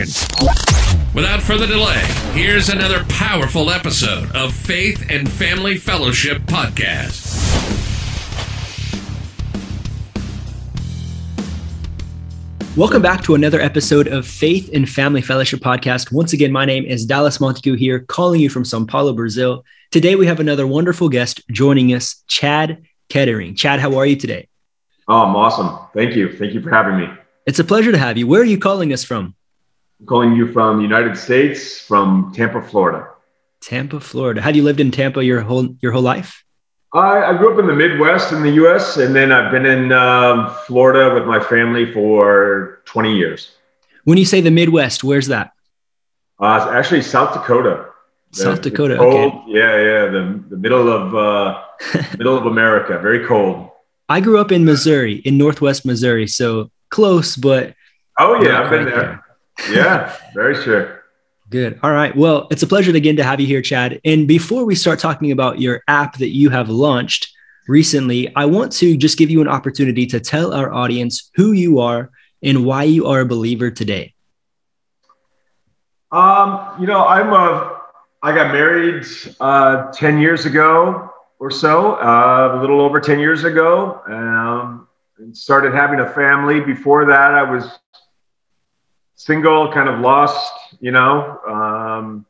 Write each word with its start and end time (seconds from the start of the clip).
Without 0.00 1.42
further 1.42 1.66
delay, 1.66 2.00
here's 2.32 2.70
another 2.70 3.04
powerful 3.10 3.68
episode 3.68 4.34
of 4.34 4.54
Faith 4.54 5.04
and 5.10 5.30
Family 5.30 5.76
Fellowship 5.76 6.38
Podcast. 6.44 7.28
Welcome 12.78 13.02
back 13.02 13.22
to 13.24 13.34
another 13.34 13.60
episode 13.60 14.08
of 14.08 14.26
Faith 14.26 14.70
and 14.72 14.88
Family 14.88 15.20
Fellowship 15.20 15.60
Podcast. 15.60 16.10
Once 16.10 16.32
again, 16.32 16.50
my 16.50 16.64
name 16.64 16.86
is 16.86 17.04
Dallas 17.04 17.38
Montague 17.38 17.74
here, 17.74 18.00
calling 18.00 18.40
you 18.40 18.48
from 18.48 18.64
Sao 18.64 18.82
Paulo, 18.86 19.12
Brazil. 19.12 19.66
Today 19.90 20.16
we 20.16 20.26
have 20.26 20.40
another 20.40 20.66
wonderful 20.66 21.10
guest 21.10 21.42
joining 21.50 21.92
us, 21.92 22.24
Chad 22.26 22.84
Kettering. 23.10 23.54
Chad, 23.54 23.80
how 23.80 23.98
are 23.98 24.06
you 24.06 24.16
today? 24.16 24.48
Oh, 25.08 25.24
I'm 25.24 25.36
awesome. 25.36 25.78
Thank 25.92 26.16
you. 26.16 26.34
Thank 26.38 26.54
you 26.54 26.62
for 26.62 26.70
having 26.70 26.96
me. 26.96 27.06
It's 27.44 27.58
a 27.58 27.64
pleasure 27.64 27.92
to 27.92 27.98
have 27.98 28.16
you. 28.16 28.26
Where 28.26 28.40
are 28.40 28.44
you 28.44 28.58
calling 28.58 28.94
us 28.94 29.04
from? 29.04 29.34
I'm 30.00 30.06
calling 30.06 30.32
you 30.34 30.50
from 30.50 30.78
the 30.78 30.82
United 30.82 31.16
States, 31.16 31.78
from 31.80 32.32
Tampa, 32.34 32.62
Florida. 32.62 33.08
Tampa, 33.60 34.00
Florida. 34.00 34.40
Have 34.40 34.56
you 34.56 34.62
lived 34.62 34.80
in 34.80 34.90
Tampa 34.90 35.22
your 35.22 35.42
whole 35.42 35.76
your 35.80 35.92
whole 35.92 36.02
life? 36.02 36.42
I, 36.94 37.22
I 37.22 37.36
grew 37.36 37.52
up 37.52 37.60
in 37.60 37.66
the 37.66 37.74
Midwest 37.74 38.32
in 38.32 38.42
the 38.42 38.50
U.S., 38.52 38.96
and 38.96 39.14
then 39.14 39.30
I've 39.30 39.52
been 39.52 39.66
in 39.66 39.92
um, 39.92 40.50
Florida 40.66 41.14
with 41.14 41.24
my 41.24 41.38
family 41.38 41.92
for 41.92 42.80
20 42.86 43.14
years. 43.14 43.52
When 44.04 44.18
you 44.18 44.24
say 44.24 44.40
the 44.40 44.50
Midwest, 44.50 45.04
where's 45.04 45.28
that? 45.28 45.52
Uh, 46.40 46.70
actually, 46.72 47.02
South 47.02 47.34
Dakota. 47.34 47.90
The, 48.32 48.38
South 48.38 48.62
Dakota. 48.62 48.96
Cold, 48.96 49.14
okay. 49.14 49.42
Yeah, 49.48 49.76
yeah. 49.76 50.06
The, 50.06 50.44
the 50.48 50.56
middle 50.56 50.90
of 50.90 51.14
uh, 51.14 51.62
middle 52.18 52.36
of 52.38 52.46
America. 52.46 52.98
Very 52.98 53.26
cold. 53.26 53.70
I 54.08 54.20
grew 54.20 54.38
up 54.38 54.50
in 54.50 54.64
Missouri, 54.64 55.16
in 55.16 55.36
Northwest 55.36 55.84
Missouri, 55.84 56.26
so 56.26 56.70
close, 56.88 57.36
but. 57.36 57.74
Oh 58.18 58.42
yeah, 58.42 58.62
I've 58.62 58.70
been 58.70 58.86
there. 58.86 58.96
there 58.96 59.24
yeah, 59.70 60.16
very 60.34 60.54
sure. 60.62 61.00
Good. 61.50 61.80
All 61.82 61.90
right. 61.90 62.14
Well, 62.14 62.46
it's 62.52 62.62
a 62.62 62.66
pleasure 62.66 62.94
again 62.94 63.16
to 63.16 63.24
have 63.24 63.40
you 63.40 63.46
here, 63.46 63.60
Chad. 63.60 64.00
And 64.04 64.28
before 64.28 64.64
we 64.64 64.76
start 64.76 65.00
talking 65.00 65.32
about 65.32 65.60
your 65.60 65.82
app 65.88 66.18
that 66.18 66.28
you 66.28 66.48
have 66.50 66.70
launched 66.70 67.28
recently, 67.66 68.32
I 68.36 68.44
want 68.44 68.70
to 68.74 68.96
just 68.96 69.18
give 69.18 69.30
you 69.30 69.40
an 69.40 69.48
opportunity 69.48 70.06
to 70.06 70.20
tell 70.20 70.54
our 70.54 70.72
audience 70.72 71.28
who 71.34 71.50
you 71.50 71.80
are 71.80 72.10
and 72.40 72.64
why 72.64 72.84
you 72.84 73.08
are 73.08 73.20
a 73.20 73.26
believer 73.26 73.70
today. 73.70 74.14
Um, 76.12 76.76
you 76.80 76.86
know, 76.86 77.04
I'm 77.04 77.32
a, 77.32 77.80
I 78.22 78.32
got 78.32 78.52
married 78.52 79.04
uh, 79.40 79.90
10 79.92 80.18
years 80.18 80.46
ago 80.46 81.10
or 81.40 81.50
so, 81.50 81.94
uh, 81.94 82.52
a 82.54 82.60
little 82.60 82.80
over 82.80 83.00
10 83.00 83.18
years 83.18 83.44
ago, 83.44 84.02
um, 84.06 84.86
and 85.18 85.36
started 85.36 85.74
having 85.74 85.98
a 85.98 86.08
family. 86.08 86.60
Before 86.60 87.06
that, 87.06 87.34
I 87.34 87.42
was 87.42 87.78
single, 89.20 89.70
kind 89.70 89.86
of 89.86 90.00
lost, 90.00 90.50
you 90.80 90.92
know, 90.92 91.38
um, 91.46 92.24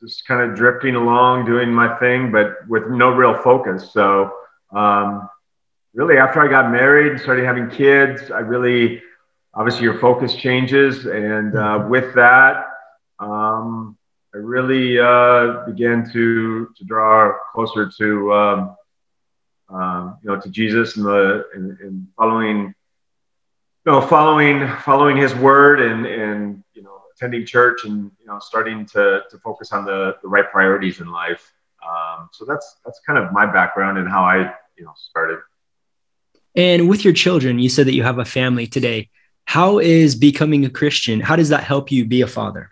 just 0.00 0.24
kind 0.28 0.48
of 0.48 0.56
drifting 0.56 0.94
along, 0.94 1.44
doing 1.44 1.72
my 1.72 1.98
thing, 1.98 2.30
but 2.30 2.56
with 2.68 2.86
no 2.86 3.10
real 3.10 3.34
focus. 3.42 3.90
So, 3.90 4.32
um, 4.70 5.28
really, 5.92 6.18
after 6.18 6.40
I 6.40 6.46
got 6.46 6.70
married 6.70 7.10
and 7.10 7.20
started 7.20 7.44
having 7.44 7.68
kids, 7.68 8.30
I 8.30 8.40
really, 8.40 9.02
obviously, 9.54 9.82
your 9.82 9.98
focus 9.98 10.36
changes. 10.36 11.06
And 11.06 11.56
uh, 11.56 11.80
mm-hmm. 11.80 11.90
with 11.90 12.14
that, 12.14 12.66
um, 13.18 13.98
I 14.32 14.38
really 14.38 15.00
uh, 15.00 15.64
began 15.66 16.08
to, 16.12 16.68
to 16.76 16.84
draw 16.84 17.32
closer 17.54 17.90
to, 17.98 18.32
um, 18.32 18.76
uh, 19.68 20.12
you 20.22 20.30
know, 20.30 20.40
to 20.40 20.48
Jesus 20.48 20.96
and 20.96 21.06
the, 21.06 21.44
and, 21.54 21.80
and 21.80 22.06
following 22.16 22.72
you 23.86 23.92
know, 23.92 24.00
following 24.00 24.68
following 24.78 25.16
his 25.16 25.34
word 25.34 25.80
and 25.80 26.06
and 26.06 26.64
you 26.74 26.82
know 26.82 27.02
attending 27.14 27.46
church 27.46 27.84
and 27.84 28.10
you 28.18 28.26
know 28.26 28.40
starting 28.40 28.84
to 28.86 29.22
to 29.30 29.38
focus 29.38 29.72
on 29.72 29.84
the 29.84 30.16
the 30.22 30.28
right 30.28 30.50
priorities 30.50 31.00
in 31.00 31.10
life. 31.10 31.52
Um, 31.86 32.28
so 32.32 32.44
that's 32.44 32.76
that's 32.84 33.00
kind 33.06 33.18
of 33.18 33.32
my 33.32 33.46
background 33.46 33.98
and 33.98 34.08
how 34.08 34.24
I 34.24 34.52
you 34.76 34.84
know 34.84 34.92
started. 34.96 35.38
And 36.56 36.88
with 36.88 37.04
your 37.04 37.12
children, 37.12 37.60
you 37.60 37.68
said 37.68 37.86
that 37.86 37.94
you 37.94 38.02
have 38.02 38.18
a 38.18 38.24
family 38.24 38.66
today. 38.66 39.08
How 39.44 39.78
is 39.78 40.16
becoming 40.16 40.64
a 40.64 40.70
Christian? 40.70 41.20
How 41.20 41.36
does 41.36 41.50
that 41.50 41.62
help 41.62 41.92
you 41.92 42.04
be 42.06 42.22
a 42.22 42.26
father? 42.26 42.70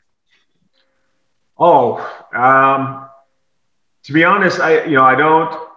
Oh, 1.57 1.99
um, 2.35 3.09
to 4.03 4.13
be 4.13 4.25
honest, 4.25 4.59
I 4.59 4.85
you 4.87 4.97
know 4.97 5.05
I 5.05 5.15
don't 5.15 5.69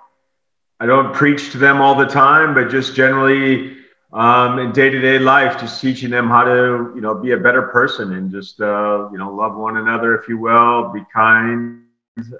I 0.79 0.87
don't 0.87 1.13
preach 1.13 1.51
to 1.51 1.59
them 1.59 1.79
all 1.79 1.93
the 1.93 2.07
time, 2.07 2.55
but 2.55 2.71
just 2.71 2.95
generally 2.95 3.76
um, 4.13 4.59
in 4.59 4.71
day-to-day 4.71 5.19
life, 5.19 5.59
just 5.59 5.81
teaching 5.81 6.09
them 6.09 6.27
how 6.27 6.43
to, 6.43 6.91
you 6.95 7.01
know, 7.01 7.13
be 7.13 7.31
a 7.31 7.37
better 7.37 7.63
person 7.63 8.13
and 8.13 8.31
just, 8.31 8.61
uh, 8.61 9.09
you 9.11 9.17
know, 9.17 9.33
love 9.33 9.55
one 9.55 9.77
another, 9.77 10.15
if 10.15 10.27
you 10.29 10.37
will, 10.37 10.91
be 10.93 11.01
kind, 11.13 11.83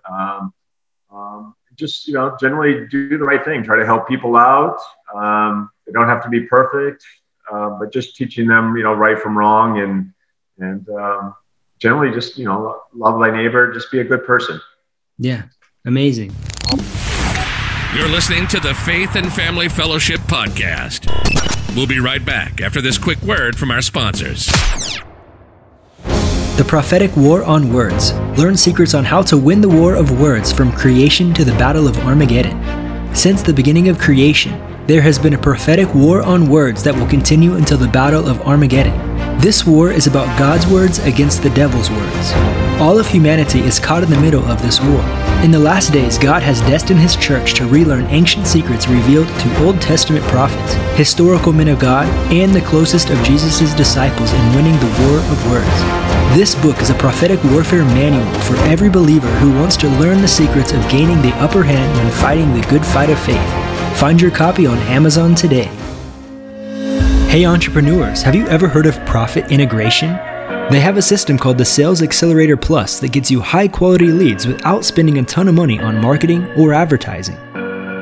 um, 0.10 0.54
um, 1.12 1.56
just, 1.76 2.08
you 2.08 2.14
know, 2.14 2.36
generally 2.40 2.88
do 2.88 3.18
the 3.18 3.24
right 3.24 3.44
thing, 3.44 3.64
try 3.64 3.78
to 3.78 3.86
help 3.86 4.08
people 4.08 4.38
out. 4.38 4.80
Um, 5.14 5.70
they 5.86 5.92
don't 5.92 6.08
have 6.08 6.24
to 6.24 6.30
be 6.30 6.42
perfect, 6.42 7.06
uh, 7.52 7.72
but 7.72 7.92
just 7.92 8.16
teaching 8.16 8.48
them, 8.48 8.76
you 8.78 8.84
know, 8.84 8.94
right 8.94 9.20
from 9.20 9.38
wrong 9.38 9.80
and, 9.80 10.14
and 10.60 10.90
um, 10.90 11.36
generally 11.80 12.14
just, 12.14 12.38
you 12.38 12.46
know, 12.46 12.82
love 12.94 13.20
thy 13.20 13.30
neighbor, 13.30 13.72
just 13.74 13.92
be 13.92 14.00
a 14.00 14.04
good 14.04 14.26
person. 14.26 14.60
Yeah. 15.20 15.44
Amazing. 15.86 16.34
You're 17.96 18.10
listening 18.10 18.48
to 18.48 18.60
the 18.60 18.74
Faith 18.74 19.16
and 19.16 19.32
Family 19.32 19.70
Fellowship 19.70 20.20
Podcast. 20.22 21.08
We'll 21.76 21.88
be 21.88 22.00
right 22.00 22.24
back 22.24 22.60
after 22.62 22.82
this 22.82 22.98
quick 22.98 23.20
word 23.22 23.58
from 23.58 23.72
our 23.72 23.82
sponsors. 23.82 24.46
The 26.58 26.66
Prophetic 26.68 27.16
War 27.16 27.44
on 27.44 27.72
Words. 27.74 28.14
Learn 28.38 28.58
secrets 28.58 28.94
on 28.94 29.06
how 29.06 29.22
to 29.24 29.38
win 29.38 29.62
the 29.62 29.70
war 29.70 29.96
of 29.96 30.20
words 30.20 30.52
from 30.52 30.72
creation 30.74 31.34
to 31.36 31.46
the 31.46 31.54
Battle 31.54 31.88
of 31.88 31.98
Armageddon. 32.00 33.16
Since 33.16 33.42
the 33.42 33.54
beginning 33.54 33.88
of 33.88 33.98
creation, 33.98 34.52
there 34.88 35.02
has 35.02 35.20
been 35.20 35.34
a 35.34 35.38
prophetic 35.38 35.94
war 35.94 36.22
on 36.22 36.50
words 36.50 36.82
that 36.82 36.96
will 36.96 37.08
continue 37.08 37.56
until 37.56 37.78
the 37.78 37.90
Battle 37.90 38.26
of 38.26 38.40
Armageddon. 38.48 38.96
This 39.38 39.66
war 39.66 39.92
is 39.92 40.08
about 40.08 40.40
God's 40.40 40.66
words 40.66 41.00
against 41.00 41.44
the 41.44 41.50
devil's 41.50 41.92
words. 41.92 42.32
All 42.80 42.98
of 42.98 43.06
humanity 43.06 43.60
is 43.60 43.80
caught 43.80 44.04
in 44.04 44.10
the 44.10 44.22
middle 44.22 44.46
of 44.46 44.62
this 44.62 44.80
war. 44.80 45.02
In 45.44 45.52
the 45.52 45.60
last 45.60 45.92
days, 45.92 46.18
God 46.18 46.42
has 46.42 46.62
destined 46.62 47.02
His 47.02 47.18
church 47.18 47.54
to 47.56 47.68
relearn 47.68 48.06
ancient 48.06 48.48
secrets 48.48 48.88
revealed 48.88 49.28
to 49.28 49.66
Old 49.66 49.82
Testament 49.82 50.24
prophets, 50.28 50.76
historical 50.98 51.52
men 51.52 51.68
of 51.68 51.80
God, 51.80 52.08
and 52.32 52.54
the 52.54 52.62
closest 52.62 53.10
of 53.10 53.22
Jesus' 53.26 53.74
disciples 53.74 54.32
in 54.32 54.56
winning 54.56 54.80
the 54.80 54.96
war 55.04 55.20
of 55.20 55.52
words. 55.52 56.38
This 56.38 56.56
book 56.56 56.80
is 56.80 56.92
a 56.92 56.96
prophetic 56.96 57.44
warfare 57.52 57.84
manual 57.84 58.40
for 58.44 58.56
every 58.68 58.90
believer 58.90 59.28
who 59.40 59.52
wants 59.60 59.76
to 59.78 59.90
learn 60.00 60.22
the 60.22 60.28
secrets 60.30 60.72
of 60.72 60.90
gaining 60.90 61.22
the 61.22 61.36
upper 61.44 61.64
hand 61.64 61.94
when 61.98 62.10
fighting 62.14 62.54
the 62.54 62.66
good 62.70 62.86
fight 62.86 63.10
of 63.10 63.20
faith. 63.20 63.67
Find 63.98 64.22
your 64.22 64.30
copy 64.30 64.68
on 64.68 64.78
Amazon 64.78 65.34
today. 65.34 65.72
Hey 67.32 67.48
entrepreneurs, 67.48 68.22
have 68.22 68.36
you 68.36 68.46
ever 68.46 68.68
heard 68.68 68.86
of 68.86 69.04
Profit 69.08 69.52
Integration? 69.52 70.10
They 70.70 70.80
have 70.80 70.98
a 70.98 71.02
system 71.02 71.36
called 71.36 71.58
the 71.58 71.66
Sales 71.66 72.04
Accelerator 72.04 72.56
Plus 72.56 73.00
that 73.00 73.12
gets 73.12 73.32
you 73.32 73.42
high 73.42 73.68
quality 73.68 74.10
leads 74.10 74.46
without 74.46 74.86
spending 74.86 75.18
a 75.18 75.24
ton 75.24 75.48
of 75.48 75.56
money 75.56 75.80
on 75.80 76.00
marketing 76.00 76.46
or 76.56 76.74
advertising. 76.74 77.38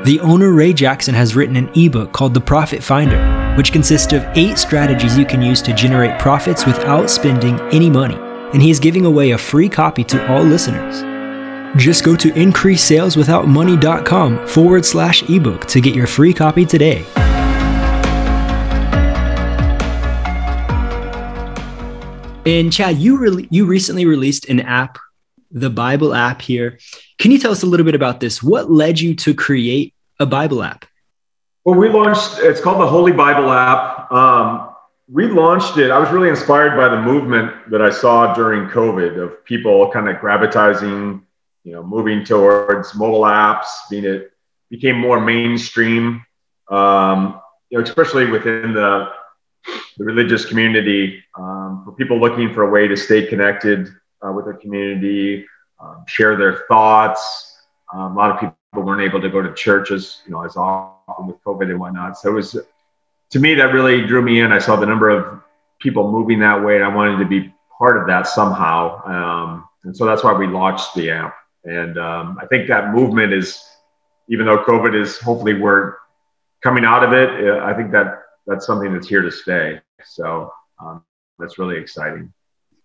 The 0.03 0.19
owner, 0.21 0.51
Ray 0.51 0.73
Jackson, 0.73 1.15
has 1.15 1.33
written 1.33 1.55
an 1.55 1.71
ebook 1.75 2.11
called 2.11 2.33
The 2.33 2.41
Profit 2.41 2.83
Finder, 2.83 3.55
which 3.55 3.71
consists 3.71 4.11
of 4.11 4.25
eight 4.35 4.57
strategies 4.57 5.17
you 5.17 5.25
can 5.25 5.41
use 5.41 5.61
to 5.61 5.73
generate 5.73 6.19
profits 6.19 6.65
without 6.65 7.09
spending 7.09 7.57
any 7.71 7.89
money. 7.89 8.17
And 8.51 8.61
he 8.61 8.69
is 8.69 8.81
giving 8.81 9.05
away 9.05 9.31
a 9.31 9.37
free 9.37 9.69
copy 9.69 10.03
to 10.03 10.29
all 10.29 10.43
listeners. 10.43 11.14
Just 11.77 12.03
go 12.03 12.15
to 12.15 12.31
increasesaleswithoutmoney.com 12.31 14.47
forward 14.47 14.85
slash 14.85 15.29
ebook 15.29 15.65
to 15.65 15.81
get 15.81 15.95
your 15.95 16.07
free 16.07 16.33
copy 16.33 16.65
today. 16.65 17.05
And 22.45 22.71
Chad, 22.71 22.97
you 22.97 23.17
re- 23.17 23.47
you 23.49 23.65
recently 23.65 24.05
released 24.05 24.47
an 24.49 24.59
app 24.59 24.99
the 25.51 25.69
Bible 25.69 26.13
app 26.13 26.41
here. 26.41 26.79
Can 27.17 27.31
you 27.31 27.39
tell 27.39 27.51
us 27.51 27.63
a 27.63 27.65
little 27.65 27.85
bit 27.85 27.95
about 27.95 28.19
this? 28.19 28.43
What 28.43 28.69
led 28.69 28.99
you 28.99 29.15
to 29.15 29.33
create 29.33 29.93
a 30.19 30.25
Bible 30.25 30.63
app? 30.63 30.85
Well, 31.63 31.75
we 31.75 31.89
launched, 31.89 32.39
it's 32.39 32.61
called 32.61 32.81
the 32.81 32.87
Holy 32.87 33.13
Bible 33.13 33.51
app. 33.51 34.11
Um, 34.11 34.69
we 35.07 35.27
launched 35.27 35.77
it. 35.77 35.91
I 35.91 35.97
was 35.97 36.09
really 36.09 36.29
inspired 36.29 36.75
by 36.75 36.89
the 36.89 37.01
movement 37.01 37.71
that 37.71 37.81
I 37.81 37.89
saw 37.89 38.33
during 38.33 38.69
COVID 38.69 39.17
of 39.17 39.43
people 39.45 39.89
kind 39.91 40.09
of 40.09 40.19
gravitating, 40.19 41.24
you 41.65 41.73
know, 41.73 41.83
moving 41.83 42.23
towards 42.23 42.95
mobile 42.95 43.21
apps, 43.21 43.67
being 43.89 44.05
it 44.05 44.31
became 44.69 44.97
more 44.97 45.19
mainstream. 45.19 46.23
Um, 46.69 47.41
you 47.69 47.77
know, 47.77 47.83
especially 47.83 48.27
within 48.29 48.73
the 48.73 49.09
the 49.97 50.03
religious 50.03 50.45
community, 50.45 51.23
um, 51.37 51.81
for 51.83 51.91
people 51.93 52.19
looking 52.19 52.53
for 52.53 52.63
a 52.63 52.69
way 52.69 52.87
to 52.87 52.95
stay 52.95 53.25
connected 53.25 53.89
uh, 54.25 54.31
with 54.31 54.45
their 54.45 54.53
community, 54.53 55.45
um, 55.81 56.03
share 56.07 56.37
their 56.37 56.65
thoughts. 56.67 57.57
Um, 57.91 58.11
a 58.11 58.15
lot 58.15 58.31
of 58.31 58.39
people 58.39 58.55
weren't 58.75 59.01
able 59.01 59.21
to 59.21 59.29
go 59.29 59.41
to 59.41 59.53
churches, 59.53 60.21
you 60.25 60.33
know, 60.33 60.43
as 60.43 60.55
often 60.55 61.27
with 61.27 61.43
COVID 61.43 61.69
and 61.71 61.79
whatnot. 61.79 62.17
So 62.17 62.29
it 62.29 62.33
was, 62.33 62.57
to 63.31 63.39
me, 63.39 63.55
that 63.55 63.73
really 63.73 64.05
drew 64.05 64.21
me 64.21 64.41
in. 64.41 64.51
I 64.51 64.59
saw 64.59 64.75
the 64.75 64.85
number 64.85 65.09
of 65.09 65.41
people 65.79 66.11
moving 66.11 66.39
that 66.41 66.63
way, 66.63 66.75
and 66.75 66.83
I 66.83 66.93
wanted 66.93 67.17
to 67.19 67.25
be 67.25 67.51
part 67.75 67.97
of 67.97 68.05
that 68.07 68.27
somehow. 68.27 69.01
Um, 69.05 69.67
and 69.83 69.97
so 69.97 70.05
that's 70.05 70.23
why 70.23 70.33
we 70.33 70.45
launched 70.45 70.93
the 70.93 71.09
app. 71.09 71.35
And 71.65 71.97
um, 71.97 72.37
I 72.41 72.45
think 72.45 72.67
that 72.67 72.93
movement 72.93 73.33
is, 73.33 73.61
even 74.29 74.45
though 74.45 74.63
COVID 74.63 74.99
is 74.99 75.17
hopefully 75.17 75.59
we're 75.59 75.95
coming 76.63 76.85
out 76.85 77.03
of 77.03 77.13
it, 77.13 77.47
uh, 77.47 77.63
I 77.63 77.73
think 77.73 77.91
that 77.91 78.21
that's 78.47 78.65
something 78.65 78.93
that's 78.93 79.07
here 79.07 79.21
to 79.21 79.31
stay. 79.31 79.81
So 80.03 80.51
um, 80.79 81.03
that's 81.39 81.57
really 81.57 81.77
exciting. 81.77 82.31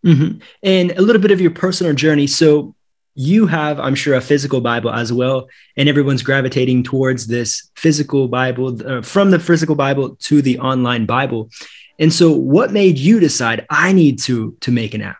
Mm-hmm. 0.04 0.38
And 0.62 0.92
a 0.92 1.02
little 1.02 1.20
bit 1.20 1.30
of 1.30 1.40
your 1.40 1.50
personal 1.50 1.94
journey. 1.94 2.26
So 2.26 2.74
you 3.14 3.46
have, 3.46 3.78
I'm 3.80 3.94
sure, 3.94 4.14
a 4.14 4.20
physical 4.20 4.60
Bible 4.60 4.90
as 4.90 5.12
well, 5.12 5.48
and 5.76 5.88
everyone's 5.88 6.22
gravitating 6.22 6.84
towards 6.84 7.26
this 7.26 7.70
physical 7.74 8.28
Bible 8.28 8.80
uh, 8.86 9.02
from 9.02 9.30
the 9.30 9.38
physical 9.38 9.74
Bible 9.74 10.16
to 10.20 10.40
the 10.40 10.58
online 10.58 11.06
Bible. 11.06 11.50
And 11.98 12.12
so, 12.12 12.32
what 12.32 12.72
made 12.72 12.98
you 12.98 13.20
decide 13.20 13.66
I 13.68 13.92
need 13.92 14.20
to 14.20 14.56
to 14.60 14.70
make 14.70 14.94
an 14.94 15.02
app 15.02 15.18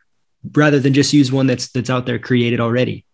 rather 0.53 0.79
than 0.79 0.95
just 0.95 1.13
use 1.13 1.31
one 1.31 1.47
that's 1.47 1.69
that's 1.73 1.91
out 1.91 2.07
there 2.07 2.19
created 2.19 2.61
already? 2.61 3.05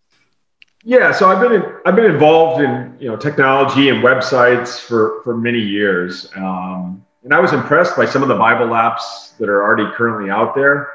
Yeah, 0.88 1.10
so 1.10 1.28
I've 1.28 1.40
been 1.40 1.52
in, 1.52 1.64
I've 1.84 1.96
been 1.96 2.04
involved 2.04 2.62
in 2.62 2.96
you 3.00 3.08
know 3.08 3.16
technology 3.16 3.88
and 3.88 4.04
websites 4.04 4.78
for 4.78 5.20
for 5.24 5.36
many 5.36 5.58
years, 5.58 6.30
um, 6.36 7.04
and 7.24 7.34
I 7.34 7.40
was 7.40 7.52
impressed 7.52 7.96
by 7.96 8.06
some 8.06 8.22
of 8.22 8.28
the 8.28 8.36
Bible 8.36 8.66
apps 8.66 9.36
that 9.38 9.48
are 9.48 9.64
already 9.64 9.90
currently 9.96 10.30
out 10.30 10.54
there. 10.54 10.92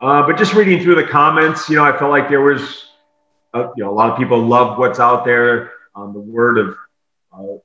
Uh, 0.00 0.26
but 0.26 0.38
just 0.38 0.54
reading 0.54 0.82
through 0.82 0.94
the 0.94 1.04
comments, 1.06 1.68
you 1.68 1.76
know, 1.76 1.84
I 1.84 1.94
felt 1.98 2.10
like 2.10 2.30
there 2.30 2.40
was, 2.40 2.86
uh, 3.52 3.68
you 3.76 3.84
know, 3.84 3.90
a 3.90 3.92
lot 3.92 4.10
of 4.10 4.16
people 4.16 4.38
love 4.38 4.78
what's 4.78 5.00
out 5.00 5.26
there. 5.26 5.70
Um, 5.94 6.14
the 6.14 6.20
word 6.20 6.56
of 6.56 6.74
uh, 7.30 7.58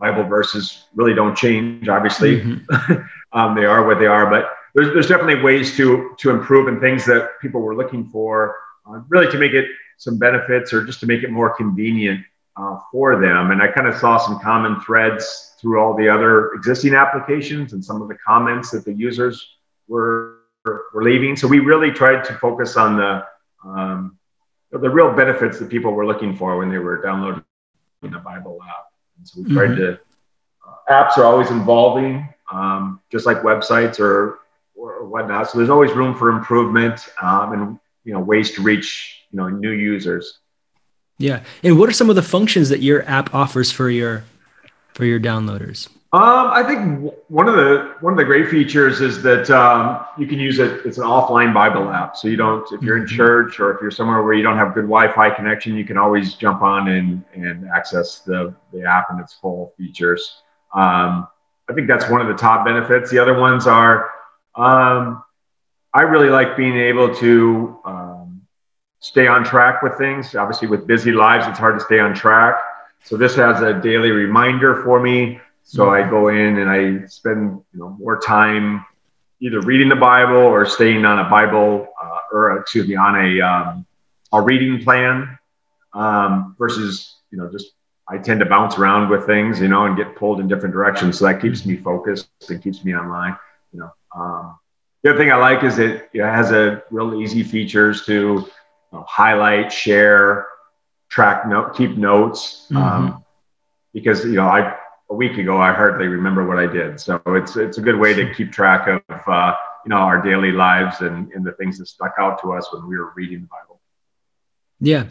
Bible 0.00 0.24
verses 0.24 0.86
really 0.96 1.14
don't 1.14 1.36
change. 1.36 1.88
Obviously, 1.88 2.40
mm-hmm. 2.40 2.92
um, 3.38 3.54
they 3.54 3.66
are 3.66 3.86
what 3.86 4.00
they 4.00 4.06
are. 4.06 4.28
But 4.28 4.50
there's, 4.74 4.92
there's 4.92 5.06
definitely 5.06 5.44
ways 5.44 5.76
to 5.76 6.16
to 6.18 6.30
improve 6.30 6.66
and 6.66 6.80
things 6.80 7.04
that 7.04 7.38
people 7.40 7.60
were 7.60 7.76
looking 7.76 8.08
for, 8.08 8.56
uh, 8.88 9.00
really 9.08 9.30
to 9.30 9.38
make 9.38 9.52
it 9.52 9.66
some 9.98 10.18
benefits 10.18 10.72
or 10.72 10.84
just 10.84 11.00
to 11.00 11.06
make 11.06 11.22
it 11.22 11.30
more 11.30 11.54
convenient 11.54 12.24
uh, 12.56 12.78
for 12.90 13.20
them. 13.20 13.50
And 13.50 13.62
I 13.62 13.68
kind 13.68 13.86
of 13.86 13.96
saw 13.96 14.18
some 14.18 14.40
common 14.40 14.80
threads 14.80 15.54
through 15.60 15.80
all 15.80 15.94
the 15.94 16.08
other 16.08 16.52
existing 16.54 16.94
applications 16.94 17.72
and 17.72 17.84
some 17.84 18.02
of 18.02 18.08
the 18.08 18.16
comments 18.26 18.70
that 18.72 18.84
the 18.84 18.92
users 18.92 19.56
were 19.88 20.38
were 20.64 21.02
leaving. 21.02 21.36
So 21.36 21.48
we 21.48 21.58
really 21.58 21.90
tried 21.90 22.24
to 22.24 22.34
focus 22.34 22.76
on 22.76 22.96
the 22.96 23.26
um, 23.64 24.18
the 24.70 24.90
real 24.90 25.12
benefits 25.12 25.58
that 25.58 25.68
people 25.68 25.92
were 25.92 26.06
looking 26.06 26.34
for 26.36 26.56
when 26.56 26.70
they 26.70 26.78
were 26.78 27.02
downloading 27.02 27.44
the 28.02 28.18
Bible 28.18 28.58
app. 28.66 28.86
And 29.18 29.28
so 29.28 29.42
we 29.42 29.52
tried 29.52 29.70
mm-hmm. 29.70 29.80
to. 29.80 30.00
Uh, 30.66 30.74
apps 30.90 31.18
are 31.18 31.24
always 31.24 31.50
evolving, 31.50 32.26
um, 32.50 33.00
just 33.10 33.26
like 33.26 33.38
websites 33.38 34.00
or, 34.00 34.38
or, 34.74 35.06
whatnot. 35.06 35.50
So 35.50 35.58
there's 35.58 35.70
always 35.70 35.92
room 35.92 36.14
for 36.14 36.30
improvement 36.30 37.08
um, 37.20 37.52
and 37.52 37.78
you 38.04 38.12
know 38.12 38.20
ways 38.20 38.52
to 38.52 38.62
reach 38.62 39.24
you 39.30 39.38
know 39.38 39.48
new 39.48 39.70
users. 39.70 40.38
Yeah, 41.18 41.42
and 41.62 41.78
what 41.78 41.88
are 41.88 41.92
some 41.92 42.10
of 42.10 42.16
the 42.16 42.22
functions 42.22 42.68
that 42.70 42.80
your 42.80 43.08
app 43.08 43.34
offers 43.34 43.70
for 43.70 43.90
your 43.90 44.24
for 44.94 45.04
your 45.04 45.20
downloaders? 45.20 45.88
Um, 46.14 46.50
I 46.52 46.62
think 46.62 47.10
one 47.28 47.48
of 47.48 47.54
the 47.54 47.94
one 48.00 48.12
of 48.12 48.18
the 48.18 48.24
great 48.24 48.50
features 48.50 49.00
is 49.00 49.22
that 49.22 49.48
um, 49.48 50.04
you 50.18 50.26
can 50.26 50.38
use 50.38 50.58
it. 50.58 50.84
It's 50.84 50.98
an 50.98 51.04
offline 51.04 51.54
Bible 51.54 51.88
app, 51.88 52.16
so 52.16 52.28
you 52.28 52.36
don't. 52.36 52.70
If 52.70 52.82
you're 52.82 52.98
in 52.98 53.04
mm-hmm. 53.04 53.16
church 53.16 53.58
or 53.58 53.74
if 53.74 53.80
you're 53.80 53.90
somewhere 53.90 54.22
where 54.22 54.34
you 54.34 54.42
don't 54.42 54.58
have 54.58 54.74
good 54.74 54.82
Wi-Fi 54.82 55.30
connection, 55.30 55.74
you 55.74 55.86
can 55.86 55.96
always 55.96 56.34
jump 56.34 56.60
on 56.60 56.88
and 56.88 57.24
and 57.32 57.66
access 57.74 58.18
the 58.18 58.54
the 58.74 58.84
app 58.84 59.08
and 59.08 59.20
its 59.20 59.32
full 59.32 59.72
features. 59.78 60.42
Um, 60.74 61.28
I 61.70 61.72
think 61.72 61.88
that's 61.88 62.10
one 62.10 62.20
of 62.20 62.28
the 62.28 62.34
top 62.34 62.66
benefits. 62.66 63.10
The 63.10 63.18
other 63.18 63.38
ones 63.38 63.66
are, 63.66 64.10
um, 64.54 65.24
I 65.94 66.02
really 66.02 66.30
like 66.30 66.56
being 66.56 66.76
able 66.76 67.14
to 67.16 67.78
um, 67.84 68.42
stay 69.00 69.26
on 69.26 69.44
track 69.44 69.82
with 69.82 69.98
things. 69.98 70.34
Obviously, 70.34 70.68
with 70.68 70.86
busy 70.86 71.12
lives, 71.12 71.46
it's 71.46 71.58
hard 71.58 71.78
to 71.78 71.84
stay 71.84 71.98
on 71.98 72.14
track. 72.14 72.56
So 73.04 73.16
this 73.16 73.34
has 73.36 73.60
a 73.60 73.74
daily 73.74 74.10
reminder 74.10 74.82
for 74.84 75.00
me 75.00 75.40
so 75.64 75.90
I 75.90 76.08
go 76.08 76.28
in 76.28 76.58
and 76.58 76.68
I 76.68 77.06
spend 77.06 77.62
you 77.72 77.80
know 77.80 77.90
more 77.90 78.18
time 78.20 78.84
either 79.40 79.60
reading 79.60 79.88
the 79.88 79.96
Bible 79.96 80.36
or 80.36 80.64
staying 80.66 81.04
on 81.04 81.18
a 81.18 81.28
Bible 81.28 81.88
uh, 82.02 82.18
or 82.32 82.58
excuse 82.58 82.88
me 82.88 82.96
on 82.96 83.16
a 83.16 83.40
um, 83.40 83.86
a 84.32 84.40
reading 84.42 84.82
plan 84.82 85.38
um, 85.94 86.54
versus 86.58 87.16
you 87.30 87.38
know 87.38 87.50
just 87.50 87.72
I 88.08 88.18
tend 88.18 88.40
to 88.40 88.46
bounce 88.46 88.76
around 88.76 89.08
with 89.08 89.24
things 89.26 89.60
you 89.60 89.68
know 89.68 89.86
and 89.86 89.96
get 89.96 90.16
pulled 90.16 90.40
in 90.40 90.48
different 90.48 90.74
directions. 90.74 91.18
So 91.18 91.26
that 91.26 91.40
keeps 91.40 91.64
me 91.64 91.76
focused 91.76 92.28
and 92.48 92.62
keeps 92.62 92.84
me 92.84 92.94
online. 92.94 93.36
You 93.72 93.80
know. 93.80 93.90
Um, 94.14 94.58
the 95.02 95.10
other 95.10 95.18
thing 95.18 95.32
I 95.32 95.36
like 95.36 95.64
is 95.64 95.78
it, 95.78 96.08
it 96.12 96.22
has 96.22 96.52
a 96.52 96.82
real 96.90 97.20
easy 97.20 97.42
features 97.42 98.04
to 98.06 98.12
you 98.12 98.48
know, 98.92 99.04
highlight, 99.08 99.72
share, 99.72 100.46
track 101.08 101.46
note, 101.46 101.76
keep 101.76 101.96
notes. 101.96 102.66
Mm-hmm. 102.70 102.76
Um, 102.76 103.24
because 103.92 104.24
you 104.24 104.32
know 104.32 104.46
I 104.46 104.76
a 105.10 105.14
week 105.14 105.36
ago, 105.36 105.58
I 105.58 105.72
hardly 105.72 106.06
remember 106.06 106.46
what 106.46 106.58
I 106.58 106.66
did. 106.66 106.98
So 106.98 107.20
it's 107.26 107.56
it's 107.56 107.78
a 107.78 107.82
good 107.82 107.98
way 107.98 108.14
to 108.14 108.32
keep 108.34 108.52
track 108.52 108.88
of 108.88 109.28
uh, 109.28 109.54
you 109.84 109.90
know 109.90 109.96
our 109.96 110.22
daily 110.22 110.52
lives 110.52 111.00
and, 111.00 111.30
and 111.32 111.44
the 111.44 111.52
things 111.52 111.78
that 111.78 111.86
stuck 111.86 112.14
out 112.18 112.40
to 112.42 112.52
us 112.52 112.72
when 112.72 112.88
we 112.88 112.96
were 112.96 113.12
reading 113.14 113.42
the 113.42 113.48
Bible. 113.48 113.80
Yeah, 114.80 115.08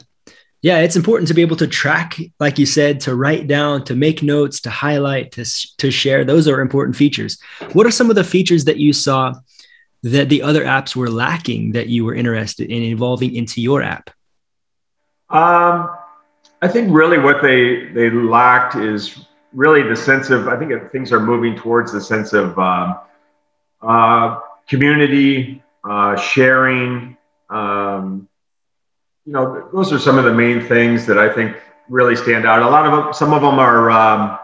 yeah, 0.61 0.79
it's 0.79 0.95
important 0.95 1.27
to 1.27 1.33
be 1.33 1.41
able 1.41 1.55
to 1.57 1.67
track, 1.67 2.17
like 2.39 2.60
you 2.60 2.65
said, 2.65 3.00
to 3.01 3.15
write 3.15 3.48
down, 3.48 3.83
to 3.86 3.95
make 3.95 4.24
notes, 4.24 4.62
to 4.62 4.69
highlight, 4.69 5.33
to 5.33 5.45
to 5.77 5.91
share. 5.91 6.25
Those 6.25 6.48
are 6.48 6.62
important 6.62 6.95
features. 6.95 7.39
What 7.74 7.86
are 7.86 7.91
some 7.91 8.10
of 8.10 8.15
the 8.15 8.24
features 8.24 8.65
that 8.65 8.77
you 8.77 8.93
saw 8.93 9.33
that 10.03 10.29
the 10.29 10.41
other 10.41 10.63
apps 10.63 10.96
were 10.96 11.10
lacking 11.10 11.74
that 11.74 11.88
you 11.88 12.05
were 12.05 12.15
interested 12.15 12.70
in 12.70 12.81
evolving 12.84 13.36
into 13.36 13.62
your 13.62 13.81
app? 13.81 14.10
Um, 15.29 15.89
I 16.62 16.67
think 16.67 16.93
really 16.93 17.17
what 17.17 17.41
they 17.41 17.86
they 17.86 18.10
lacked 18.10 18.75
is 18.75 19.25
really 19.53 19.84
the 19.84 19.96
sense 19.96 20.29
of 20.29 20.48
I 20.48 20.58
think 20.58 20.91
things 20.91 21.12
are 21.12 21.20
moving 21.20 21.55
towards 21.55 21.91
the 21.91 22.01
sense 22.01 22.34
of 22.34 22.58
um, 22.60 23.00
uh, 23.81 24.39
community 24.67 25.63
uh, 25.84 26.15
sharing. 26.15 27.17
Um, 27.50 28.27
you 29.25 29.34
know, 29.34 29.70
those 29.74 29.93
are 29.93 30.00
some 30.00 30.17
of 30.17 30.25
the 30.25 30.34
main 30.34 30.62
things 30.62 31.05
that 31.05 31.17
I 31.17 31.31
think 31.34 31.55
really 31.89 32.15
stand 32.15 32.46
out. 32.46 32.62
A 32.62 32.70
lot 32.70 32.86
of 32.86 32.91
them, 32.91 33.13
some 33.13 33.34
of 33.34 33.41
them 33.41 33.60
are 33.60 33.91
um, 33.91 34.39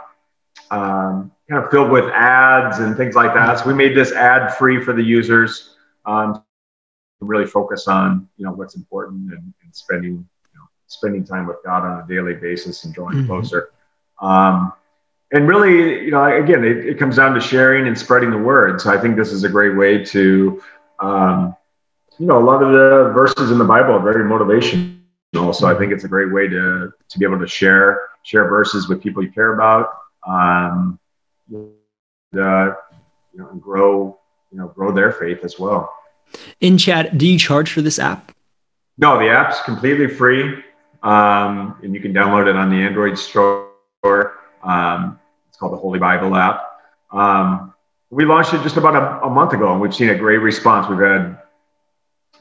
um 0.70 1.32
kind 1.50 1.64
of 1.64 1.72
filled 1.72 1.92
with 1.92 2.06
ads 2.06 2.80
and 2.80 2.98
things 2.98 3.16
like 3.16 3.34
that. 3.34 3.60
So 3.60 3.68
we 3.68 3.74
made 3.74 3.96
this 3.96 4.12
ad 4.12 4.54
free 4.56 4.84
for 4.84 4.94
the 4.94 5.04
users. 5.04 5.76
Um, 6.06 6.44
really 7.20 7.48
focus 7.48 7.88
on 7.88 8.28
you 8.38 8.46
know 8.46 8.52
what's 8.52 8.76
important 8.76 9.32
and, 9.32 9.54
and 9.64 9.76
spending 9.76 10.12
you 10.14 10.56
know, 10.60 10.66
spending 10.88 11.24
time 11.24 11.48
with 11.48 11.58
God 11.66 11.84
on 11.84 12.04
a 12.04 12.08
daily 12.08 12.36
basis 12.36 12.84
and 12.84 12.94
drawing 12.94 13.18
mm-hmm. 13.18 13.28
closer. 13.28 13.72
Um, 14.22 14.74
and 15.32 15.48
really, 15.48 16.06
you 16.06 16.12
know, 16.12 16.24
again, 16.24 16.64
it, 16.64 16.86
it, 16.86 17.00
comes 17.00 17.18
down 17.18 17.34
to 17.34 17.42
sharing 17.42 17.88
and 17.88 17.98
spreading 17.98 18.32
the 18.32 18.38
word. 18.38 18.80
So 18.80 18.92
I 18.92 18.98
think 18.98 19.18
this 19.18 19.34
is 19.34 19.44
a 19.44 19.50
great 19.50 19.76
way 19.76 20.04
to, 20.06 20.64
um, 21.00 21.56
you 22.18 22.26
know, 22.26 22.38
a 22.38 22.44
lot 22.44 22.64
of 22.64 22.72
the 22.72 23.12
verses 23.14 23.52
in 23.52 23.58
the 23.58 23.66
Bible 23.66 23.94
are 23.94 24.00
very 24.00 24.24
motivational. 24.24 24.96
So 25.54 25.68
I 25.68 25.78
think 25.78 25.92
it's 25.92 26.06
a 26.06 26.08
great 26.08 26.32
way 26.32 26.48
to 26.48 26.94
to 27.10 27.20
be 27.20 27.26
able 27.26 27.40
to 27.40 27.48
share 27.48 28.10
share 28.24 28.48
verses 28.48 28.88
with 28.88 29.02
people 29.02 29.22
you 29.22 29.32
care 29.32 29.54
about, 29.54 29.90
um, 30.26 31.00
you 31.50 31.74
know, 32.34 32.76
and 33.36 33.62
grow 33.62 34.20
you 34.52 34.58
know 34.58 34.68
grow 34.68 34.92
their 34.92 35.12
faith 35.12 35.44
as 35.44 35.60
well. 35.60 35.94
In 36.60 36.78
Chad, 36.78 37.18
do 37.18 37.28
you 37.28 37.40
charge 37.40 37.72
for 37.72 37.82
this 37.82 38.00
app? 38.00 38.34
No, 38.98 39.20
the 39.20 39.30
app's 39.30 39.62
completely 39.62 40.08
free, 40.08 40.64
um, 41.04 41.80
and 41.84 41.94
you 41.94 42.02
can 42.02 42.14
download 42.14 42.50
it 42.50 42.56
on 42.56 42.70
the 42.70 42.78
Android 42.78 43.18
store. 43.18 43.70
Um, 44.64 45.20
it's 45.48 45.58
called 45.58 45.74
the 45.74 45.78
Holy 45.78 46.00
Bible 46.00 46.36
app. 46.36 46.64
Um, 47.12 47.74
we 48.10 48.26
launched 48.26 48.54
it 48.54 48.64
just 48.64 48.78
about 48.78 48.96
a, 48.96 49.26
a, 49.26 49.30
month 49.30 49.54
ago, 49.54 49.72
and 49.72 49.82
we've 49.82 49.94
seen 49.94 50.10
a 50.10 50.18
great 50.18 50.40
response. 50.40 50.88
We've 50.90 51.00
had 51.00 51.38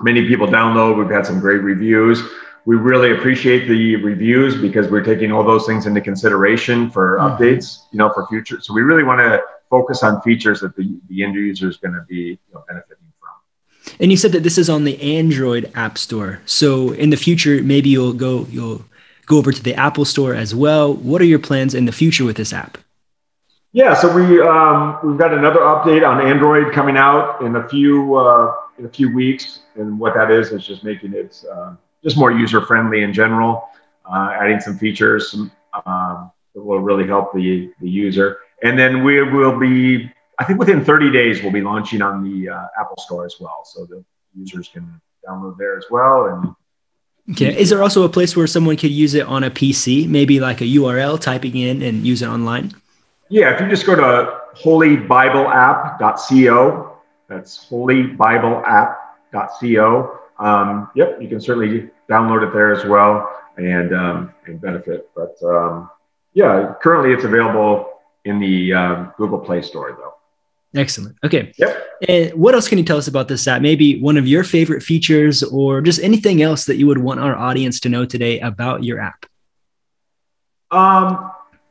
many 0.00 0.26
people 0.26 0.46
download. 0.46 0.98
We've 0.98 1.10
had 1.10 1.26
some 1.26 1.40
great 1.40 1.62
reviews. 1.62 2.22
We 2.66 2.76
really 2.76 3.12
appreciate 3.12 3.68
the 3.68 3.96
reviews 3.96 4.60
because 4.60 4.90
we're 4.90 5.04
taking 5.04 5.32
all 5.32 5.44
those 5.44 5.66
things 5.66 5.86
into 5.86 6.00
consideration 6.00 6.90
for 6.90 7.16
mm-hmm. 7.16 7.42
updates, 7.42 7.84
you 7.92 7.98
know, 7.98 8.12
for 8.12 8.26
future. 8.26 8.60
So 8.60 8.74
we 8.74 8.82
really 8.82 9.04
want 9.04 9.20
to 9.20 9.40
focus 9.70 10.02
on 10.02 10.20
features 10.22 10.60
that 10.60 10.76
the, 10.76 10.98
the 11.08 11.22
end 11.22 11.34
user 11.34 11.68
is 11.68 11.76
going 11.76 11.94
to 11.94 12.02
be 12.08 12.14
you 12.14 12.38
know, 12.52 12.64
benefiting 12.68 13.04
from. 13.20 13.94
And 14.00 14.10
you 14.10 14.16
said 14.16 14.32
that 14.32 14.42
this 14.42 14.58
is 14.58 14.68
on 14.68 14.84
the 14.84 15.00
Android 15.00 15.70
App 15.74 15.96
Store. 15.96 16.40
So 16.44 16.92
in 16.92 17.10
the 17.10 17.16
future, 17.16 17.62
maybe 17.62 17.88
you'll 17.88 18.12
go 18.12 18.46
you'll 18.50 18.84
go 19.26 19.38
over 19.38 19.52
to 19.52 19.62
the 19.62 19.74
Apple 19.74 20.04
Store 20.04 20.34
as 20.34 20.54
well. 20.54 20.92
What 20.92 21.22
are 21.22 21.26
your 21.26 21.38
plans 21.38 21.74
in 21.74 21.84
the 21.84 21.92
future 21.92 22.24
with 22.24 22.36
this 22.36 22.52
app? 22.52 22.78
Yeah, 23.72 23.94
so 23.94 24.12
we 24.12 24.40
um, 24.40 24.98
we've 25.04 25.18
got 25.18 25.34
another 25.34 25.60
update 25.60 26.08
on 26.08 26.26
Android 26.26 26.72
coming 26.72 26.96
out 26.96 27.42
in 27.42 27.56
a 27.56 27.68
few 27.68 28.16
uh, 28.16 28.54
in 28.78 28.86
a 28.86 28.88
few 28.88 29.14
weeks, 29.14 29.60
and 29.74 30.00
what 30.00 30.14
that 30.14 30.30
is 30.30 30.50
is 30.50 30.66
just 30.66 30.82
making 30.82 31.12
it 31.12 31.44
uh, 31.52 31.74
just 32.06 32.16
more 32.16 32.30
user 32.30 32.60
friendly 32.60 33.02
in 33.02 33.12
general, 33.12 33.68
uh, 34.04 34.30
adding 34.40 34.60
some 34.60 34.78
features 34.78 35.32
some, 35.32 35.50
um, 35.84 36.30
that 36.54 36.62
will 36.62 36.80
really 36.80 37.06
help 37.06 37.34
the 37.34 37.70
the 37.80 37.90
user, 37.90 38.38
and 38.62 38.78
then 38.78 39.04
we 39.04 39.22
will 39.22 39.58
be 39.58 40.10
I 40.38 40.44
think 40.44 40.58
within 40.58 40.84
30 40.84 41.10
days 41.10 41.42
we'll 41.42 41.52
be 41.52 41.62
launching 41.62 42.02
on 42.02 42.22
the 42.22 42.50
uh, 42.50 42.66
Apple 42.78 42.98
Store 42.98 43.24
as 43.24 43.36
well, 43.40 43.62
so 43.64 43.86
the 43.86 44.04
users 44.34 44.68
can 44.68 45.00
download 45.26 45.56
there 45.58 45.76
as 45.76 45.86
well 45.90 46.26
and 46.26 46.54
Okay. 47.32 47.60
Is 47.60 47.70
there 47.70 47.82
also 47.82 48.04
a 48.04 48.08
place 48.08 48.36
where 48.36 48.46
someone 48.46 48.76
could 48.76 48.92
use 48.92 49.14
it 49.14 49.26
on 49.26 49.42
a 49.42 49.50
PC, 49.50 50.08
maybe 50.08 50.38
like 50.38 50.60
a 50.60 50.64
URL, 50.64 51.20
typing 51.20 51.56
in 51.56 51.82
and 51.82 52.06
use 52.06 52.22
it 52.22 52.28
online? 52.28 52.72
Yeah, 53.28 53.52
if 53.52 53.60
you 53.60 53.68
just 53.68 53.84
go 53.84 53.96
to 53.96 54.42
holybibleapp.co, 54.54 56.98
that's 57.28 57.66
holybibleapp.co. 57.68 60.18
Um, 60.38 60.88
yep, 60.94 61.20
you 61.20 61.28
can 61.28 61.40
certainly 61.40 61.90
download 62.08 62.46
it 62.46 62.52
there 62.52 62.72
as 62.72 62.84
well 62.84 63.30
and 63.56 63.94
um, 63.94 64.34
and 64.46 64.60
benefit. 64.60 65.10
But 65.14 65.36
um, 65.42 65.90
yeah, 66.34 66.74
currently 66.82 67.12
it's 67.12 67.24
available 67.24 68.00
in 68.24 68.38
the 68.38 68.72
um, 68.72 69.12
Google 69.16 69.38
Play 69.38 69.62
Store 69.62 69.96
though. 69.98 70.14
Excellent. 70.78 71.16
Okay. 71.24 71.52
Yep. 71.56 71.88
And 72.08 72.34
what 72.34 72.54
else 72.54 72.68
can 72.68 72.76
you 72.76 72.84
tell 72.84 72.98
us 72.98 73.08
about 73.08 73.28
this 73.28 73.48
app? 73.48 73.62
Maybe 73.62 73.98
one 74.00 74.18
of 74.18 74.26
your 74.26 74.44
favorite 74.44 74.82
features 74.82 75.42
or 75.42 75.80
just 75.80 76.00
anything 76.02 76.42
else 76.42 76.66
that 76.66 76.76
you 76.76 76.86
would 76.86 76.98
want 76.98 77.20
our 77.20 77.34
audience 77.34 77.80
to 77.80 77.88
know 77.88 78.04
today 78.04 78.40
about 78.40 78.84
your 78.84 79.00
app? 79.00 79.24
Um, 80.70 81.30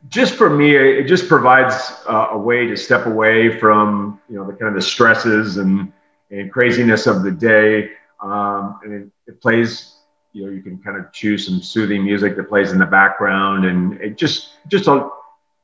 just 0.09 0.33
for 0.35 0.49
me, 0.49 0.75
it 0.75 1.07
just 1.07 1.27
provides 1.27 1.75
uh, 2.07 2.29
a 2.31 2.37
way 2.37 2.65
to 2.65 2.75
step 2.75 3.05
away 3.05 3.59
from, 3.59 4.19
you 4.29 4.37
know, 4.37 4.47
the 4.47 4.53
kind 4.53 4.69
of 4.69 4.75
the 4.75 4.81
stresses 4.81 5.57
and, 5.57 5.91
and 6.31 6.51
craziness 6.51 7.05
of 7.05 7.21
the 7.21 7.31
day. 7.31 7.91
Um, 8.21 8.79
and 8.83 8.93
it, 8.93 9.11
it 9.27 9.41
plays, 9.41 9.94
you 10.35 10.45
know, 10.45 10.51
you 10.51 10.61
can 10.61 10.77
kind 10.79 10.97
of 10.97 11.13
choose 11.13 11.45
some 11.47 11.61
soothing 11.61 12.03
music 12.03 12.35
that 12.35 12.49
plays 12.49 12.73
in 12.73 12.77
the 12.77 12.85
background 12.85 13.65
and 13.65 13.93
it 14.01 14.17
just, 14.17 14.49
just 14.67 14.87
a, 14.87 15.09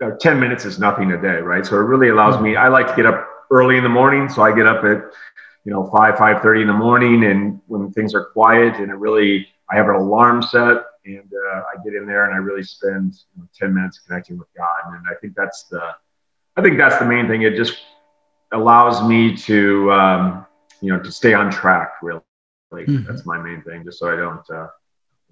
uh, 0.02 0.12
10 0.22 0.40
minutes 0.40 0.64
is 0.64 0.80
nothing 0.80 1.12
a 1.12 1.22
day, 1.22 1.42
right? 1.42 1.66
So 1.66 1.76
it 1.76 1.84
really 1.84 2.08
allows 2.08 2.42
me, 2.42 2.56
I 2.56 2.70
like 2.70 2.88
to 2.88 2.96
get 2.96 3.06
up 3.06 3.28
early 3.52 3.76
in 3.76 3.84
the 3.84 3.90
morning. 3.90 4.30
So 4.30 4.42
I 4.42 4.56
get 4.56 4.66
up 4.66 4.86
at, 4.86 5.12
you 5.66 5.74
know, 5.74 5.92
5, 5.92 6.16
5.30 6.16 6.62
in 6.62 6.68
the 6.68 6.74
morning 6.74 7.26
and 7.26 7.60
when 7.68 7.92
things 7.92 8.16
are 8.16 8.24
quiet 8.28 8.78
and 8.78 8.90
it 8.90 8.96
really, 8.96 9.46
I 9.70 9.76
have 9.76 9.90
an 9.90 9.96
alarm 9.96 10.42
set 10.42 10.78
and 11.06 11.30
uh, 11.54 11.58
I 11.58 11.84
get 11.84 11.94
in 11.94 12.08
there 12.08 12.24
and 12.24 12.34
I 12.34 12.38
really 12.38 12.64
spend 12.64 13.16
you 13.36 13.42
know, 13.42 13.50
10 13.54 13.74
minutes 13.74 14.00
connecting 14.08 14.40
with 14.40 14.48
God. 14.56 14.96
And 14.96 15.06
I 15.12 15.16
think 15.20 15.36
that's 15.36 15.64
the, 15.64 15.84
I 16.56 16.62
think 16.62 16.78
that's 16.78 16.98
the 16.98 17.06
main 17.06 17.28
thing. 17.28 17.42
It 17.42 17.58
just 17.58 17.78
allows 18.54 19.06
me 19.06 19.36
to, 19.36 19.92
um, 19.92 20.46
you 20.80 20.94
know, 20.94 21.04
to 21.04 21.12
stay 21.12 21.34
on 21.34 21.52
track 21.52 21.96
really. 22.02 22.22
Like 22.72 22.86
mm-hmm. 22.86 23.06
that's 23.06 23.26
my 23.26 23.38
main 23.38 23.62
thing, 23.64 23.84
just 23.84 24.00
so 24.00 24.12
I 24.12 24.16
don't, 24.16 24.50
uh, 24.50 24.68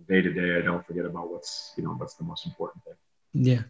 day 0.07 0.21
to 0.21 0.33
day, 0.33 0.57
I 0.57 0.61
don't 0.61 0.85
forget 0.85 1.05
about 1.05 1.31
what's, 1.31 1.73
you 1.77 1.83
know, 1.83 1.91
what's 1.91 2.15
the 2.15 2.23
most 2.23 2.45
important 2.45 2.83
thing. 2.83 2.93
Yeah. 3.33 3.61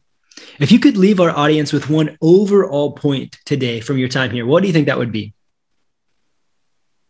If 0.60 0.72
you 0.72 0.80
could 0.80 0.98
leave 0.98 1.20
our 1.20 1.30
audience 1.30 1.74
with 1.74 1.90
one 1.90 2.18
overall 2.22 2.94
point 2.94 3.38
today 3.46 3.80
from 3.82 3.98
your 3.98 4.10
time 4.10 4.32
here, 4.32 4.46
what 4.46 4.62
do 4.62 4.68
you 4.68 4.74
think 4.74 4.88
that 4.88 4.98
would 4.98 5.12
be? 5.12 5.34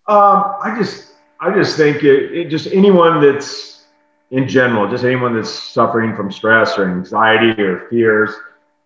Um, 0.08 0.56
I 0.62 0.76
just, 0.78 1.14
I 1.40 1.54
just 1.54 1.78
think 1.78 2.04
it, 2.04 2.32
it, 2.32 2.50
just 2.50 2.68
anyone 2.68 3.22
that's 3.22 3.86
in 4.32 4.48
general, 4.48 4.90
just 4.90 5.04
anyone 5.04 5.36
that's 5.36 5.52
suffering 5.52 6.16
from 6.16 6.32
stress 6.32 6.78
or 6.78 6.90
anxiety 6.90 7.62
or 7.62 7.88
fears. 7.90 8.32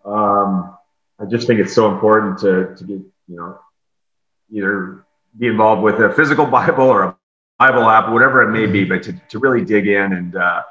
Um, 0.05 0.77
I 1.19 1.25
just 1.25 1.47
think 1.47 1.59
it's 1.59 1.73
so 1.73 1.91
important 1.91 2.39
to, 2.39 2.75
to 2.75 2.83
get, 2.83 2.97
you 3.27 3.37
know, 3.37 3.57
either 4.51 5.05
be 5.37 5.47
involved 5.47 5.81
with 5.81 5.99
a 5.99 6.13
physical 6.13 6.45
Bible 6.57 6.85
or 6.85 7.03
a 7.03 7.17
Bible 7.63 7.89
app, 7.89 8.09
whatever 8.11 8.41
it 8.41 8.51
may 8.51 8.65
be, 8.65 8.83
but 8.83 9.03
to, 9.03 9.13
to 9.29 9.39
really 9.39 9.63
dig 9.63 9.87
in 9.87 10.13
and, 10.13 10.35
uh, 10.35 10.61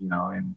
you 0.00 0.08
know, 0.08 0.28
and 0.36 0.54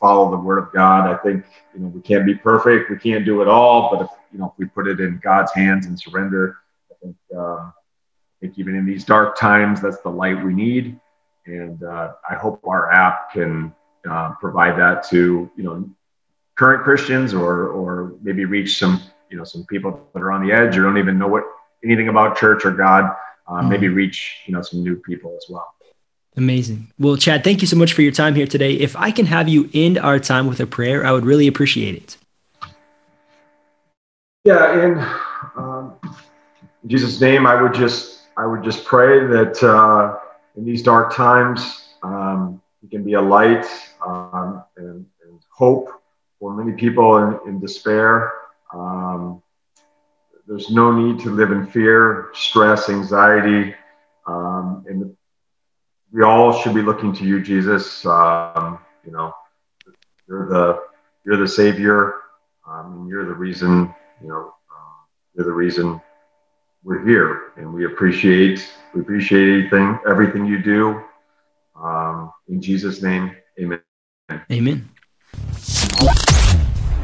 follow 0.00 0.30
the 0.30 0.36
word 0.36 0.58
of 0.58 0.72
God. 0.72 1.08
I 1.08 1.16
think, 1.16 1.44
you 1.74 1.80
know, 1.80 1.88
we 1.88 2.00
can't 2.00 2.24
be 2.24 2.34
perfect. 2.34 2.90
We 2.90 2.98
can't 2.98 3.24
do 3.24 3.42
it 3.42 3.48
all, 3.48 3.90
but 3.90 4.04
if, 4.04 4.10
you 4.32 4.38
know, 4.38 4.46
if 4.46 4.52
we 4.58 4.66
put 4.66 4.86
it 4.86 5.00
in 5.00 5.20
God's 5.22 5.52
hands 5.52 5.86
and 5.86 5.98
surrender, 5.98 6.58
I 6.90 6.94
think, 7.02 7.16
uh, 7.36 7.40
I 7.40 7.72
think 8.40 8.58
even 8.58 8.76
in 8.76 8.86
these 8.86 9.04
dark 9.04 9.36
times, 9.36 9.80
that's 9.80 10.00
the 10.00 10.10
light 10.10 10.42
we 10.44 10.54
need. 10.54 10.98
And 11.46 11.82
uh, 11.82 12.12
I 12.28 12.34
hope 12.34 12.60
our 12.66 12.92
app 12.92 13.32
can 13.32 13.74
uh, 14.08 14.32
provide 14.40 14.78
that 14.78 15.08
to, 15.10 15.50
you 15.56 15.64
know, 15.64 15.88
current 16.54 16.84
Christians 16.84 17.34
or, 17.34 17.68
or 17.68 18.14
maybe 18.22 18.44
reach 18.44 18.78
some, 18.78 19.00
you 19.30 19.36
know, 19.36 19.44
some 19.44 19.64
people 19.64 20.08
that 20.12 20.20
are 20.20 20.32
on 20.32 20.46
the 20.46 20.52
edge 20.52 20.76
or 20.76 20.82
don't 20.82 20.98
even 20.98 21.18
know 21.18 21.28
what 21.28 21.44
anything 21.84 22.08
about 22.08 22.36
church 22.36 22.64
or 22.64 22.72
God, 22.72 23.16
uh, 23.48 23.54
mm-hmm. 23.54 23.68
maybe 23.68 23.88
reach, 23.88 24.42
you 24.46 24.52
know, 24.52 24.62
some 24.62 24.82
new 24.82 24.96
people 24.96 25.34
as 25.36 25.46
well. 25.48 25.74
Amazing. 26.36 26.92
Well, 26.98 27.16
Chad, 27.16 27.42
thank 27.42 27.60
you 27.62 27.66
so 27.66 27.76
much 27.76 27.92
for 27.92 28.02
your 28.02 28.12
time 28.12 28.34
here 28.34 28.46
today. 28.46 28.74
If 28.74 28.94
I 28.94 29.10
can 29.10 29.26
have 29.26 29.48
you 29.48 29.68
end 29.74 29.98
our 29.98 30.18
time 30.18 30.46
with 30.46 30.60
a 30.60 30.66
prayer, 30.66 31.04
I 31.04 31.10
would 31.10 31.24
really 31.24 31.48
appreciate 31.48 31.96
it. 31.96 32.16
Yeah, 34.44 34.84
in, 34.84 34.98
um, 35.56 35.94
in 36.82 36.88
Jesus' 36.88 37.20
name, 37.20 37.46
I 37.46 37.60
would 37.60 37.74
just 37.74 38.18
I 38.36 38.46
would 38.46 38.62
just 38.62 38.84
pray 38.84 39.26
that 39.26 39.62
uh, 39.64 40.16
in 40.56 40.64
these 40.64 40.82
dark 40.82 41.12
times, 41.12 41.88
um, 42.04 42.62
you 42.82 42.88
can 42.88 43.02
be 43.02 43.14
a 43.14 43.20
light 43.20 43.66
um, 44.06 44.62
and, 44.76 45.04
and, 45.24 45.40
hope 45.50 45.90
for 46.38 46.54
many 46.54 46.70
people 46.76 47.16
in, 47.16 47.38
in 47.48 47.58
despair. 47.58 48.32
Um, 48.72 49.42
there's 50.48 50.70
no 50.70 50.90
need 50.90 51.20
to 51.20 51.30
live 51.30 51.52
in 51.52 51.66
fear, 51.66 52.30
stress, 52.32 52.88
anxiety, 52.88 53.74
um, 54.26 54.82
and 54.88 55.14
we 56.10 56.22
all 56.22 56.52
should 56.52 56.74
be 56.74 56.80
looking 56.80 57.12
to 57.12 57.24
you, 57.24 57.42
Jesus. 57.42 58.04
Um, 58.06 58.78
you 59.04 59.12
know, 59.12 59.34
you're 60.26 60.48
the 60.48 60.80
you're 61.24 61.36
the 61.36 61.46
Savior. 61.46 62.14
Um, 62.66 63.06
you're 63.10 63.26
the 63.26 63.34
reason. 63.34 63.94
You 64.22 64.28
know, 64.28 64.54
uh, 64.74 65.04
you're 65.34 65.44
the 65.44 65.52
reason 65.52 66.00
we're 66.82 67.06
here, 67.06 67.52
and 67.58 67.72
we 67.72 67.84
appreciate 67.84 68.66
we 68.94 69.02
appreciate 69.02 69.50
anything 69.50 69.98
everything 70.08 70.46
you 70.46 70.62
do. 70.62 71.02
Um, 71.78 72.32
in 72.48 72.62
Jesus' 72.62 73.02
name, 73.02 73.36
Amen. 73.60 73.80
Amen. 74.50 74.88